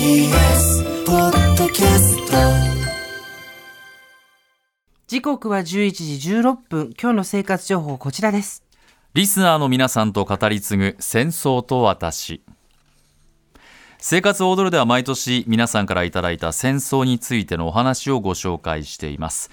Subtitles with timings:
[0.00, 2.32] TBS ポッドキャスト
[5.06, 6.94] 時刻は11時16分。
[6.98, 8.64] 今日の生活情報こちらです。
[9.12, 12.42] リスナーの皆さんと語り継ぐ戦争と私。
[13.98, 19.50] 生活を踊るでは毎年皆さんからいただいた戦争についてのお話をご紹介しています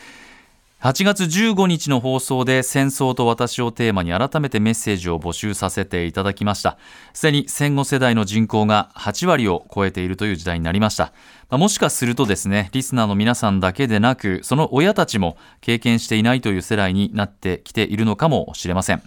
[0.80, 6.78] 8月15日の放送で戦争と私をテーマに改めてメッセージを募集させていただきました。
[7.14, 11.14] すでに戦後世代の人口が8割を超えているという時代になりました。
[11.50, 19.02] もしかするとですねリスナーの皆さんだけでなくその親たちも経験していないという世代になってきているのかもしれません。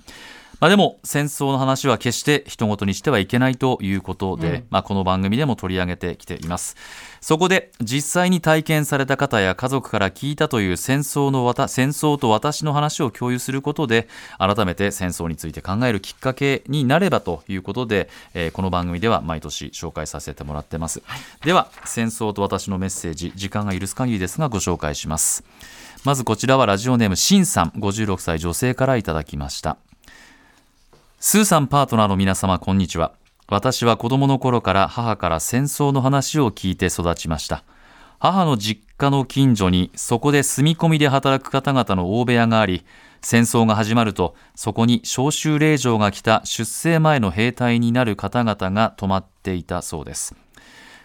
[0.60, 6.76] まあ、でも戦争の話は決して人事にしてはいけないということで、まあ、この番組でも取り上げてきています。
[7.22, 14.08] そこで実際に体験された方や家族から聞いたという戦争のわた戦争と私の話を共有することで
[14.38, 21.02] 改めて戦争について考えるきっかけになればということで、えーこの番組では毎年紹介させてもらってます、
[21.44, 25.44] では戦争と私のメッセージ時間が許す限りですがご紹介します。
[26.04, 29.76] まずこちらはラジオネームしんさん56歳女性からいただきました
[31.22, 33.12] スーさんパートナーの皆様こんにちは。
[33.46, 37.62] 私は子供の頃から母から戦争の話を聞いて育ちました。
[38.18, 42.86] 母の実家の近所にそこで住み込みで働く方々の大部屋があり
[43.20, 50.34] 戦争が始まるとそこに召集令状が来た出征前の兵隊になる方々が泊まっていたそうです。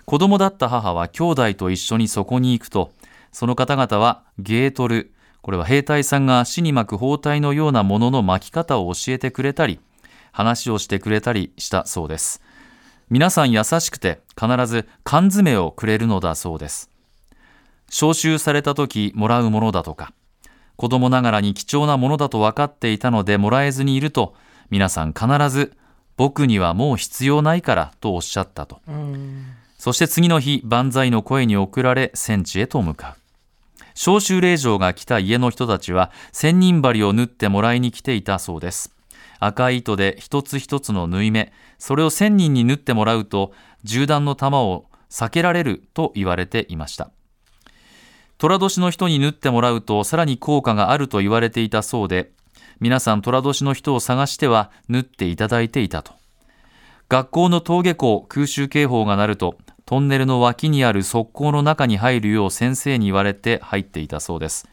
[0.06, 2.94] 子供だった母は兄弟と一緒にそこに行くと
[3.34, 9.82] その方々はゲートルこれは兵隊さんが足に巻く包帯のようなものの巻き方を教えてくれたり
[10.36, 12.42] 話をしてくれたりしたそうです。
[13.10, 16.90] 皆さん優しくて必ず缶詰をくれるのだそうです。
[17.90, 20.12] 召集された時もらうものだとか
[20.76, 24.36] 子供ながらに貴重なものだと分かっていたのでもらえずにいると
[24.70, 25.72] 皆さん必ず
[26.18, 28.82] 僕にはもう必要ないからとおっしゃったと。
[29.78, 33.22] そして次の日万歳の声に送られ戦地へと向かう。
[33.94, 38.95] 召集令状が来た家の人たちは千人針を縫ってもらいに来ていたそうです
[39.40, 43.52] 赤い糸で一つ一つの縫い目それを千人に縫ってもらうと
[43.84, 47.12] 銃弾の弾を避けられると言われていました。
[48.38, 52.32] 寅年の人に縫ってもらうとさらに効果があると言われていたそうで
[52.82, 56.14] 皆さん寅年の人を探しては縫っていただいていたと。
[57.08, 64.68] 学校の登下校空襲警報が鳴るとトンネルの脇にある側溝の中に入るよう先生に言われて入っていたそうです。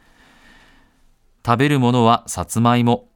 [1.44, 3.09] 食べるものはさつまいも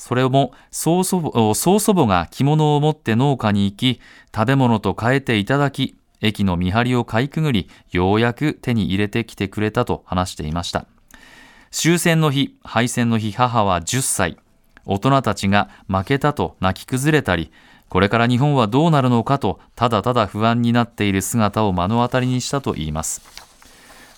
[0.00, 4.00] それも曽祖母曽祖母が着物を持って農家に行き
[4.34, 10.86] 食べ物と変えていただき駅の見張りをかいくぐりようやく手に入れてきてくれたと話していました。
[11.70, 14.38] 終戦の日敗戦の日母は10歳。
[14.86, 17.52] 大人たちが負けたと泣き崩れたり
[17.90, 23.20] これから日本はどうなるのかとただただ不安になっている姿を目の当たりにしたといいます。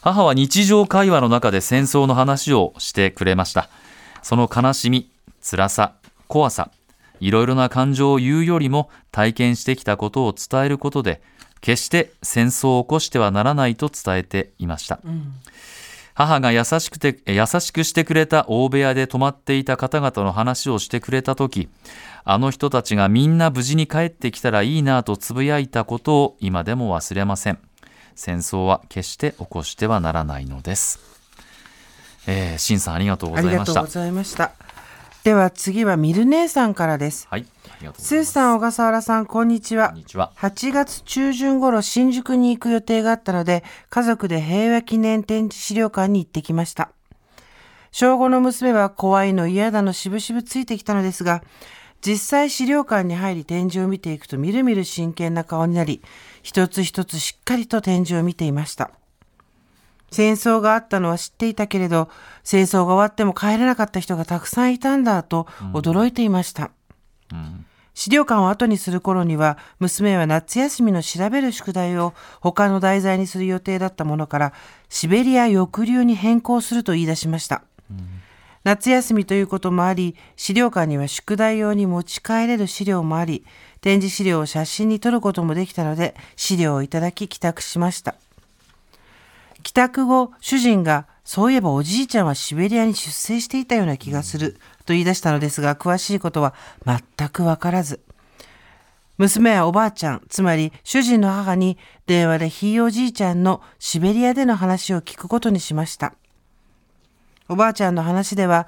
[0.00, 3.69] 母は日常会話の中で戦争の話をしてくれました。
[4.22, 5.94] その悲しみ辛さ
[6.28, 6.71] 怖さ
[7.21, 11.22] いろいろな感情を言うよりも体験してきたことを伝えることで
[11.60, 14.99] 決して戦争を起こしてはならないと伝えていました、
[16.15, 21.69] 母が優しくて優しくしてくれた大部屋で泊まっていた方々の話をしてくれた時
[22.25, 27.59] あの人たちがみんな無事に帰ってきたらいいなとつぶやいたことを今でも忘れません。
[28.15, 31.00] 戦争は決して起こしてはならないのです。
[32.27, 33.83] えー、シンさんありがとうごあざいました
[35.25, 37.28] では次はミル姉さんからです。
[37.31, 37.47] はい。
[37.97, 39.91] スーさん小笠原さんこんにちは。
[39.91, 40.33] こんにちは。
[40.37, 46.91] 8月中旬頃新宿に行く予定があったので家族で平和記念展示資料館に行ってきました。
[47.92, 51.45] 小5の娘は怖いの嫌だのしぶしぶついてきたのですが
[52.04, 56.03] 実際資料館に入り展示を見ていくとみるみる真剣な顔になり
[56.42, 58.91] 一つ一つしっかりと展示を見ていました
[60.12, 62.09] 戦争があったのは知っていたけれど
[62.44, 66.70] 戦争が終わっても帰れなかった人がたくさんいたんだと驚いていました、
[67.94, 74.53] 資料館を後にする頃には娘は夏休みの調べる宿題を他の題材にする予定だったものから
[74.88, 77.62] シベリア抑留に変更すると言い出しました、
[78.64, 83.44] 夏休みということもあり資料館には宿題用に持ち帰れる資料もあり
[83.80, 88.14] 展示資料を写真に撮ることもできたので資料をいただき帰宅しました
[89.62, 96.54] 帰宅後、主人が、そういえばおじいちゃんはシベリアに出征していたような気がする、と言い出したのですが、詳しいことは
[96.84, 98.00] 全くわからず。
[99.18, 106.14] 娘はおばあちゃん、つまり主人の母に電話でひいおじいちゃんのシベリアでの話を聞くことにしました。
[107.48, 108.66] おばあちゃんの話では、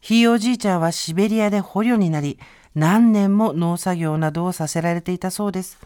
[0.00, 2.38] ひいおじいちゃんはシベリアで捕虜になり、
[2.74, 5.78] 何年も農作業などをさせられていたそうです。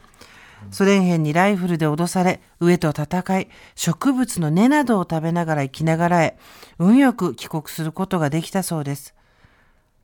[0.71, 6.39] ソ連兵にライフルで脅され、飢えと戦い、植物の根などを食べながら生きながらえ、
[6.79, 9.15] 運よく帰国することができたそうです。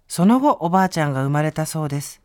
[0.08, 2.20] その後、おばあちゃんが生まれたそうです。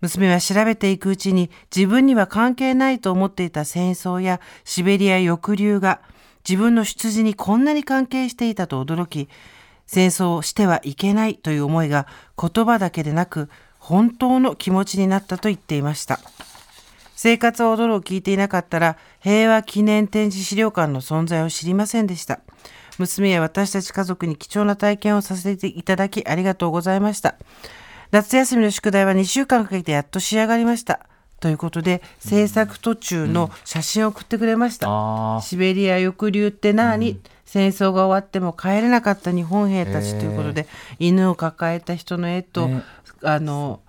[0.00, 6.00] 娘は調べていくうちに自分には関係ないと思っていた戦争やシベリア抑留が
[6.48, 9.28] 自分の出自にこんなに関係していたと驚き、
[9.86, 12.06] 戦争をしてはいけないという思いが
[12.40, 13.48] 言葉だけでなく
[13.78, 16.20] 本当の気持ちになったと言っていました。
[17.26, 22.38] 生活を踊るを聞いていなかったら平和記念展示資料館の存在を知りませんでした。
[22.98, 27.34] 娘や私たち家族に貴重な体験をさせていただきありがとうございました。
[28.12, 31.00] 夏休みの宿題は2週間かけてやっと仕上がりました。
[31.40, 34.86] ということで、制作途中の写真を送ってくれました。
[34.88, 40.68] あシベリア抑留って何、戦争が終わっても帰れなかった日本兵たちということで、
[41.00, 42.84] 犬を抱えた人の絵と、ね
[43.24, 43.80] あの、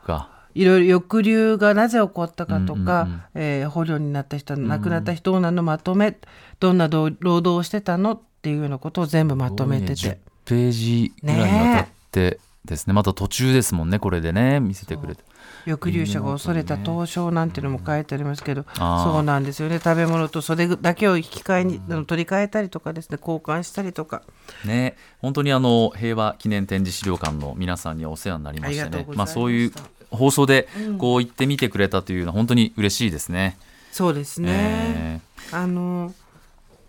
[0.57, 6.17] いろいろ抑留がなぜ起こったかとか、えー捕虜になった人、亡くなった人なのまとめ、
[6.59, 9.93] どんな労労働をしてたのっていうようなことを全部まとめてて。
[9.93, 12.93] 10ページぐらいにわたってですね。
[12.93, 14.59] また途中ですもんねこれでね。
[14.59, 15.23] 見せてくれて。
[15.65, 19.79] 抑留者が恐れた凍傷なんていうのも書いてありますけど、そうなんですよね。
[19.83, 23.17] 食べ物とそれだけを引き換えにあの取り替えたりとかですね。
[23.19, 24.23] 交換したりとか。
[24.65, 24.95] ね。
[25.19, 29.05] 本当にあの平和記念展示資料館の皆さんにはお世話になりましてね。
[29.13, 29.71] まあそういう
[30.11, 30.67] 放送で
[30.97, 33.57] こう言ってみてくれたというのは本当に嬉しいですね。
[33.91, 35.21] そうですね、
[35.51, 36.13] あの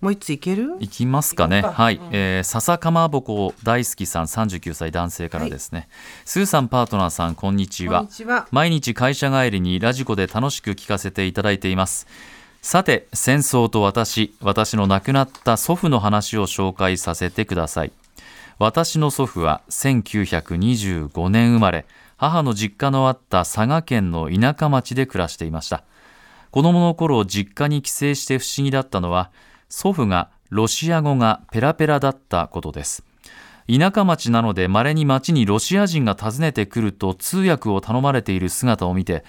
[0.00, 0.76] もう一ついける？
[0.78, 1.62] いきますかね。
[1.62, 1.82] 行こうか。
[1.82, 5.88] はい、えー笹かまぼこ大好きさん39歳男性からですね。
[6.24, 8.00] スーさんパートナーさんこんにちは。
[8.00, 8.12] こんに。
[8.12, 8.46] ちは。
[8.52, 12.06] 毎日会社帰りにラジコで楽しく聞かせていただいています。
[12.60, 17.92] さて戦争と私私の亡くなった祖父の話を紹介させてください。
[18.58, 21.86] 私の祖父は1925年生まれ
[22.18, 25.84] 母の実家のあった佐賀県の田舎町で暮らしていました。
[26.50, 29.30] 子供の頃実家に帰省して不思議だったのは
[29.68, 33.04] 祖父がロシア語がペラペラだったことです。
[33.68, 39.24] 田舎町なので稀に町にロシア人が訪ねてくると通訳を頼まれている姿を見て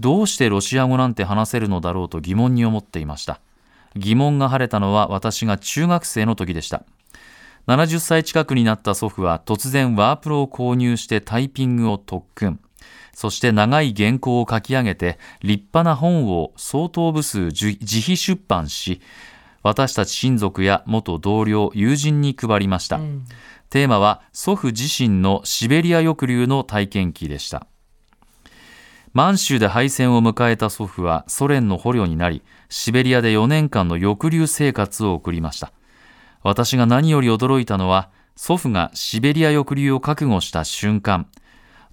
[0.00, 3.40] どうしてロシア語なんて話せるのだろうと疑問に思っていました。
[3.96, 6.82] 疑問が晴れたのは私が中学生の時でした。
[7.66, 12.60] 70歳近くになった祖父は突然ワープロを購入してタイピングを特訓。
[13.14, 19.00] そして長い原稿を書き上げて立派な本を相当部数自自費出版し
[19.62, 22.98] 私たち親族や元同僚友人に配りました、
[23.70, 27.66] テーマは祖父自身のシベリア抑留の体験記でした。
[29.14, 35.72] 満州で敗戦を迎えた祖父はソ連の捕虜になりシベリアで4年間の抑留生活を送りました
[36.44, 41.26] 私が何より驚いたのは祖父がシベリア抑留を覚悟した瞬間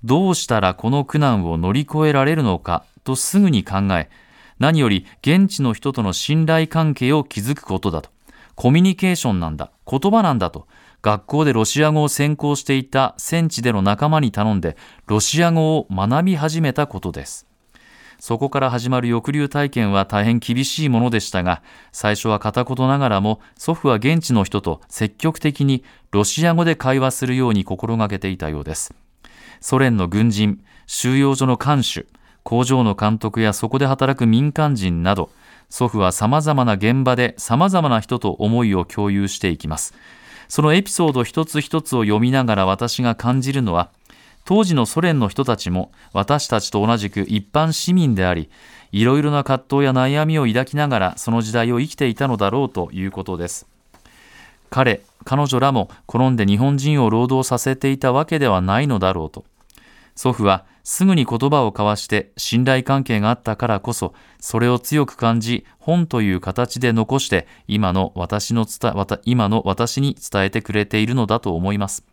[0.03, 4.09] どうしたらこの苦難を乗り越えられるのかとすぐに考え
[4.59, 8.10] 何より現地の人との信頼関係を築くことだと
[8.55, 10.67] コミュニケーションなんだ言葉なんだと
[11.01, 14.77] 学校でロシア語を専攻していた戦地での仲間に頼んで
[15.08, 17.50] ロシア語を学び始めたことです。
[18.22, 28.94] そこから始まる抑留体験は大変厳しいものでしたが、最初は片言ながらも祖父は現地の人と積極的にロシア語で会話するように心がけていたようです。
[29.60, 32.06] ソ連の軍人、収容所の看守、
[32.44, 35.32] 工場の監督やそこで働く民間人など、
[35.72, 39.96] 祖父は様々な現場で様々な人と思いを共有していきます。
[40.48, 43.90] そのエピソード一つ一つを読みながら私が感じるのは、
[44.45, 48.50] 当時のソ連の人たちも私たちと同じく一般市民であり、
[48.91, 53.67] いろいろな葛藤や悩みを抱きながらその時代を生きていたのだろうということです。
[54.69, 59.45] 彼、彼女らも転んで日本人を労働させていたわけではないのだろうと。
[60.15, 68.93] 祖父はすぐに言葉を交わして信頼関係があったからこそ、それを強く感じ、本という形で残して今の私の伝
[69.25, 72.11] 今の私に伝えてくれているのだと思います。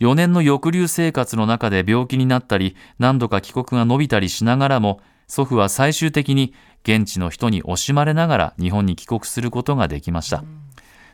[0.00, 10.44] 4年の抑留生活の中で病気になったり、何度か帰国が伸びたりしながらも、祖父は最終的に現地の人に惜しまれながら日本に帰国することができました。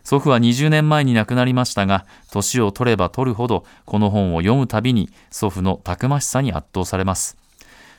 [0.05, 7.44] 祖父は20年前に亡くなりましたが、年を取れば取るほど、この本を読むたびに祖父のたくましさに圧倒されます。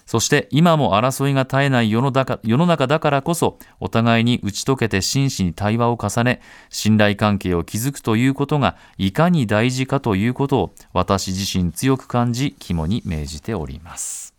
[0.06, 14.34] そして今も争いが絶えない世の中世の中だからこそお互いに打ち解けて真摯に対話を重ね信頼関係を築くということがいかに大事かということを私自身強く感じ肝に銘じております。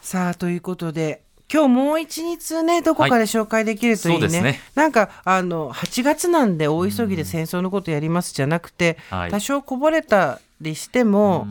[0.00, 4.60] さあということで今日もう一日ねどこかで紹介できるといいね,、そうですね。
[4.74, 9.30] なんかあの8月なんで大急ぎで戦争のことやりますじゃなくて、はい。
[9.30, 11.46] 多少こぼれたりしても、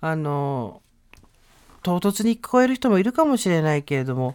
[0.00, 0.82] あの
[1.86, 4.34] 唐突に聞こえる人もいるかもしれないけれども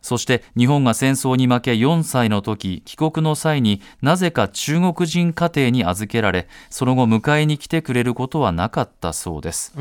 [0.00, 9.74] そして日本が戦争に負け4歳の時帰国の際になぜか中国人家庭に預けられその後迎えに来てくれることはなかったそうです。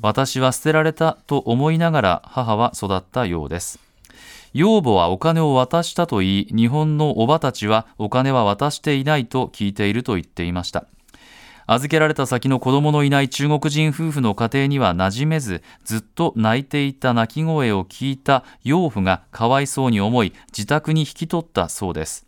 [0.00, 3.78] 私は捨てられたと思いながら母は育ったようです
[4.52, 10.86] 養母はお金を渡したと言い日本のおばたちはお金は渡していないと聞いていると言っていました
[11.70, 22.27] 預けられた先の子供のいない中国人夫婦の家庭には馴染めずずっと泣いていた泣き声を聞いた養父がかわいそうに思い自宅に引き取ったそうです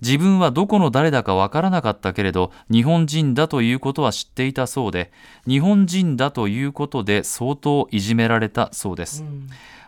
[0.00, 5.10] 自分はどこの誰だかわからなかったけれど日本人だということは知っていたそうで
[5.46, 9.24] 日本人だということで相当いじめられたそうです、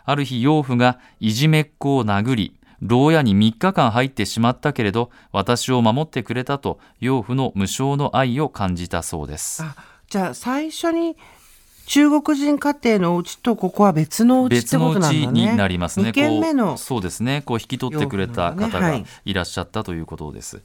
[0.05, 9.63] ある日養父がいじめっ子を殴り牢屋に3日間入ってしまったけれど私を守ってくれたと養父の無償の愛を感じたそうです。
[9.63, 9.75] あ
[10.09, 11.15] じゃあ最初に
[11.91, 15.13] 中国人家庭のお家とここは別のお家ってことなんだね。
[15.13, 16.11] ちになりますね。
[16.11, 17.41] 2軒目このうそうですね。
[17.45, 20.61] こう引き取ってくれた方がいいらっしゃったということです。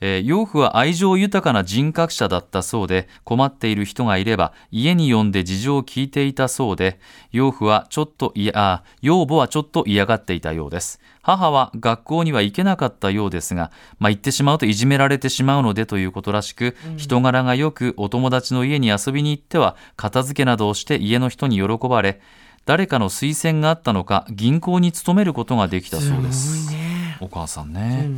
[0.00, 6.98] えー養父は愛情豊かな人格者だったそうで困っている人がいれば家に呼んで事情を聞いていたそうで
[7.32, 11.00] 養父はちょっといやあ養母はちょっと嫌がっていたようです。
[11.22, 22.20] 母は学校には行けなかったようですが、まあ、行ってしまうといじめられてしまうのでということらしく、人柄がよくお友達の家に遊びに行っては片付けなどをして家の人に喜ばれ
[22.64, 26.66] 誰かの推薦があったのか銀行に勤めることができたそうです。
[26.66, 27.16] すね。
[27.20, 28.10] お母さんね、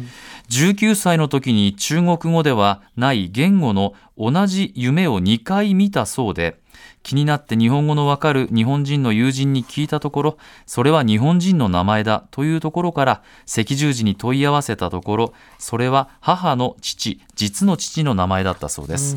[0.51, 6.59] 19歳の時に中国語ではない言語の同じ夢を2回見たそうで
[7.03, 19.17] 気になって日本語のわかる日本人の友人に聞いたところそれは日本人の名前だというところから赤十字に問い合わせたところそれは母の父実の父の名前だったそうです、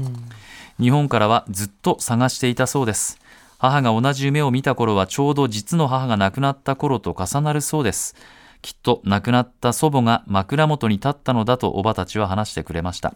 [0.79, 3.19] 日本からはずっと探していたそうです。
[3.61, 8.15] 母が同じ夢を見た頃はちょうど実の母が亡くなった頃と重なるそうです
[8.62, 13.15] きっと亡くなった祖母が枕元に立ったのだとおばたちは話してくれました。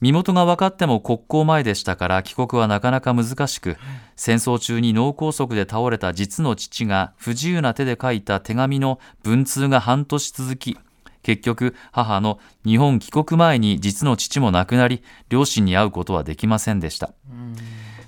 [0.00, 3.76] 身元が分かっても国交前でしたから帰国はなかなか難しく
[4.14, 10.76] 戦争中に脳梗塞で倒れた実の父が不自由な手で書いた手紙の文通が半年続き
[11.22, 17.12] 結局母の日本帰国前に実の父も亡くなり両親に会うことはできませんでした。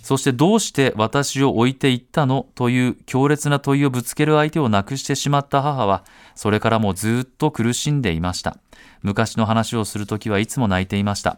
[0.08, 6.02] そしてどうして私を置いていったのという強烈な問いをぶつける相手を亡くしてしまった母は
[6.34, 8.56] それからもずっと苦しんでいました。
[9.02, 11.36] 昔の話をするときはいつも泣いていました。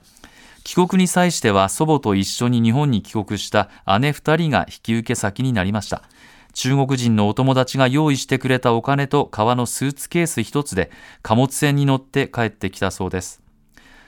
[0.63, 6.05] 帰国に際しては祖母と一緒に日本に帰国した姉二人が引き受け先になりました。
[6.53, 13.43] 中国人のお友達が用意してくれたお金と革のスーツケース一つで貨物船に乗って帰ってきたそうです。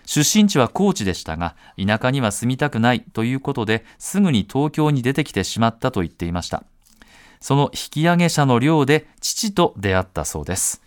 [0.04, 6.64] 出身地は高知でしたが田舎には住みたくないということですぐに東京に出てきてしまったと言っていました。
[7.40, 10.82] その引き上げ者の寮で父と出会ったそうです。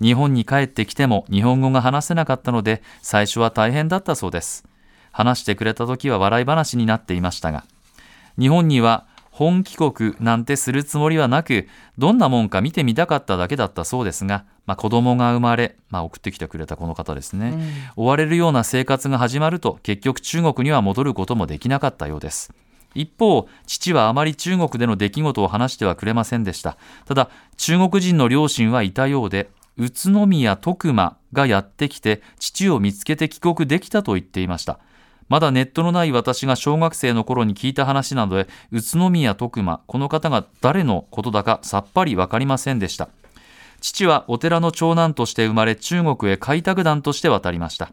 [0.00, 4.64] 日本に帰ってきても日本語が話せなかったので最初は大変だったそうです。
[5.12, 7.64] 話してくれた時は笑い話になっていましたが
[8.36, 11.66] 日本には本帰国なんてするつもりはなく
[11.98, 17.52] どんなもんか見てみたかっただけだったそうですが、まあ、子供が生まれ、まあ、送ってきてくれたこの方ですね、
[17.96, 22.52] 追われるような生活が始まると結局中国には戻ることもできなかったようです。
[22.94, 26.78] 一方父はあまり中国での出来事を話してはくれませんでした。
[27.04, 34.78] ただ中国人の両親はいたようで宇都宮徳馬がやってきて父を見つけて帰国できたと言っていました
[35.28, 43.08] まだネットのない私が小学生の頃に聞いた話なので宇都宮徳馬この方が誰のことだかさっぱり分かりませんでした。
[43.80, 47.92] 父はお寺の長男として生まれ中国へ開拓団として渡りました。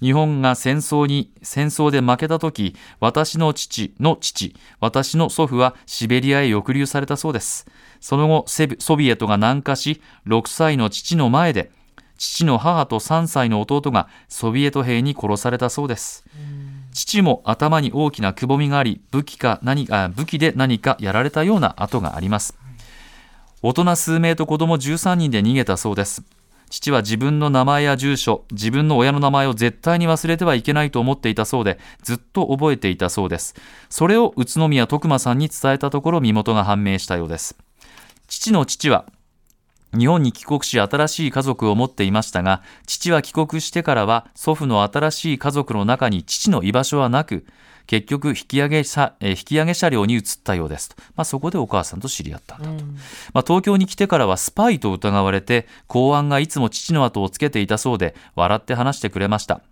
[0.00, 7.66] 日本が戦争に戦争で負けた時私の父の父私の祖父はシベリアへ抑留されたそうです。
[8.00, 11.72] その後ソビエトが南下し6歳の父の前で
[12.18, 16.24] 父の母と3歳の弟がソビエト兵に殺されたそうです。
[16.92, 22.58] 父も頭に大きなくぼみがあり武器か何か武器で何かやられたような跡があります。
[23.62, 26.22] 大人数名と子供13人で逃げたそうです。
[26.70, 33.54] 父は自分の名前や住所自分の親の名前を絶対に忘れてはいけないと思っていたそうでずっと覚えていたそうです。
[33.88, 37.56] それを宇都宮徳馬さんに伝えたところ身元が判明したようです。
[38.26, 39.06] 父の父は
[39.96, 47.46] 日本に帰国し新しい家族を持っていましたが父は帰国してからは祖父の新しい家族の中に父の居場所はなく
[47.86, 52.98] 結局引き上げ車引き上げ車両に移ったようですと、まあ、そこでお母さんと知り合ったんだと、うん、
[53.32, 59.62] まあ、東京に来てからはスパイと疑われて公安がいつも父の後をつけていたそうで笑って話してくれました。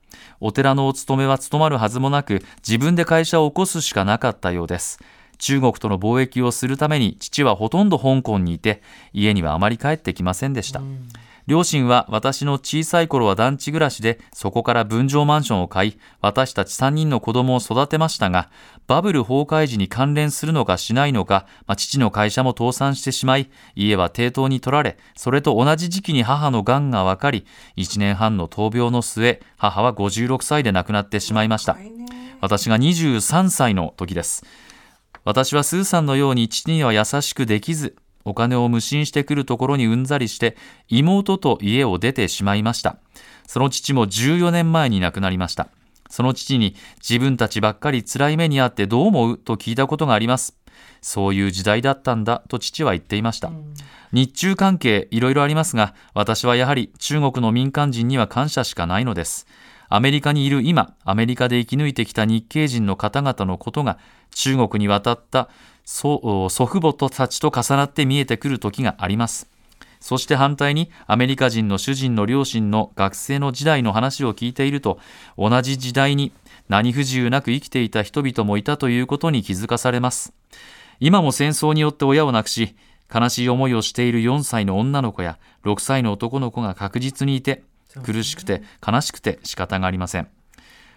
[0.40, 4.98] お寺のお勤めは務まるはずもなく自分で会社を起こすしかなかったようです
[5.38, 11.08] 中国との貿易をするために父はほとんど香港にいて家にはあまり帰ってきませんでした、うん
[11.46, 18.50] 両親は私の小さい頃は団地暮らしでそこから分譲マンションを買い私たち3人の子供を育てましたが
[18.88, 31.76] バブル崩壊時に関連するのかしないのか、まあ、父の会社も倒産してしまい家は抵当に取られそれと同じ時期に母の癌が分かり1年半の闘病の末母は56歳で亡くなってしまいました。
[32.40, 34.44] 私が23歳の時です
[35.26, 40.56] 私はスーさんのように父には優しくできず、お金を無心してくるところにうんざりして、
[40.88, 42.98] 妹と家を出てしまいました。
[43.44, 45.66] その父も14年前に亡くなりました。
[46.08, 50.56] その父に自分たちばっかり辛い目にあってどう思うと聞いたことがあります。
[51.00, 53.50] そういう時代だったんだと父は言っていました。
[54.12, 59.48] 日中関係いろいろありますが、私はやはり中国の民間人には感謝しかないのです。
[59.88, 63.98] アメリカにいる今、アメリカで生き抜いてきた日系人の方々のことが
[64.34, 65.48] 中国に渡った
[65.84, 69.48] 祖父母たちと重なって見えてくる時があります。
[70.00, 74.98] そして反対にアメリカ人の主人の両親の学生の時代の話を聞いていると
[75.38, 76.32] 同じ時代に
[76.68, 80.32] 何不自由なく生きていた人々もいたということに気づかされます。
[81.00, 82.76] 今も戦争によって親を亡くし
[83.12, 87.62] 悲しい思いをしている4歳の女の子や6歳の男の子が確実にいて
[88.02, 90.28] 苦しくて悲しくて仕方がありません。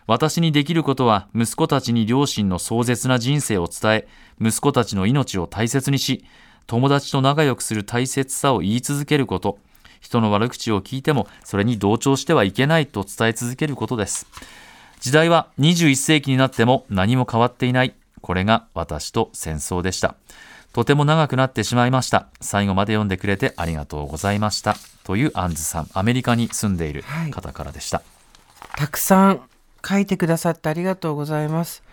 [0.07, 4.07] 私にできることは息子たちに両親の壮絶な人生を伝え
[4.41, 6.25] 息子たちの命を大切にし
[6.65, 9.59] 友達と仲良くする大切さを言い続けること。
[10.01, 14.27] 人の悪口を聞いてもそれに同調してはいけないと伝え続けることです。
[14.99, 17.95] 時代は21世紀になっても何も変わっていない。
[18.21, 20.15] これが私と戦争でした。
[20.73, 22.27] とても長くなってしまいました。
[22.41, 24.75] 最後まで読んでくれてありがとうございました。
[25.03, 29.41] というアンズさんアメリカに住んでいる方からでした、はい、たくさん
[29.83, 31.83] 書いてくださってありがとうございます。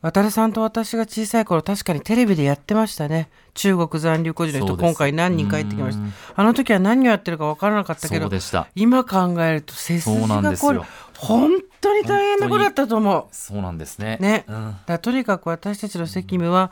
[0.00, 3.30] 渡さんと私が小さい頃確かにテレビでやってましたね。
[3.54, 6.04] 中国残留孤児の人今回何人帰ってきました。
[6.36, 8.30] あの時は何をやってるか分からなかったけど
[8.74, 10.80] 今考えると背筋がこれ
[11.16, 13.24] 本当に大変なことだったと思う。
[13.32, 14.18] そうなんですね。
[14.20, 16.70] ね、うん、だとにかく私たちの責務は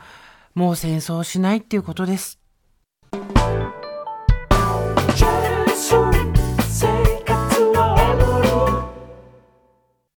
[0.55, 2.39] もう戦争しないっていうことです。